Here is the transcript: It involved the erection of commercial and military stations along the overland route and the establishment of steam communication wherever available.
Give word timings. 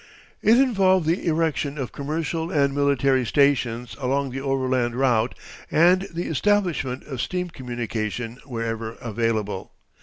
It 0.41 0.57
involved 0.57 1.05
the 1.05 1.27
erection 1.27 1.77
of 1.77 1.91
commercial 1.91 2.49
and 2.51 2.73
military 2.73 3.23
stations 3.23 3.95
along 3.99 4.31
the 4.31 4.41
overland 4.41 4.95
route 4.95 5.35
and 5.69 6.07
the 6.11 6.25
establishment 6.25 7.03
of 7.03 7.21
steam 7.21 7.51
communication 7.51 8.39
wherever 8.47 8.93
available. 8.93 9.73